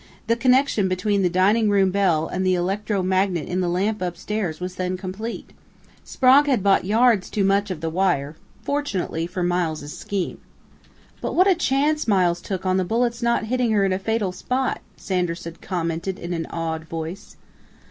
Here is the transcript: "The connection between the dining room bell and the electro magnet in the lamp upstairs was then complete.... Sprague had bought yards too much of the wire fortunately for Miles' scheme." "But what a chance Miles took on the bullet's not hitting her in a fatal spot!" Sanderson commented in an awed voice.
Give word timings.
"The 0.25 0.35
connection 0.35 0.87
between 0.87 1.21
the 1.21 1.29
dining 1.29 1.69
room 1.69 1.91
bell 1.91 2.25
and 2.27 2.43
the 2.43 2.55
electro 2.55 3.03
magnet 3.03 3.47
in 3.47 3.61
the 3.61 3.69
lamp 3.69 4.01
upstairs 4.01 4.59
was 4.59 4.73
then 4.73 4.97
complete.... 4.97 5.51
Sprague 6.03 6.47
had 6.47 6.63
bought 6.63 6.85
yards 6.85 7.29
too 7.29 7.43
much 7.43 7.69
of 7.69 7.81
the 7.81 7.89
wire 7.91 8.35
fortunately 8.63 9.27
for 9.27 9.43
Miles' 9.43 9.95
scheme." 9.95 10.39
"But 11.21 11.35
what 11.35 11.45
a 11.45 11.53
chance 11.53 12.07
Miles 12.07 12.41
took 12.41 12.65
on 12.65 12.77
the 12.77 12.83
bullet's 12.83 13.21
not 13.21 13.43
hitting 13.45 13.73
her 13.73 13.85
in 13.85 13.93
a 13.93 13.99
fatal 13.99 14.31
spot!" 14.31 14.81
Sanderson 14.97 15.57
commented 15.61 16.17
in 16.17 16.33
an 16.33 16.47
awed 16.47 16.85
voice. 16.85 17.35